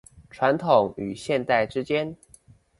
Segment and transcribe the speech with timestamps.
[0.31, 2.17] 傳統與現代之間